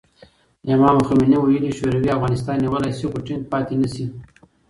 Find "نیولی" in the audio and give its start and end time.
2.63-2.91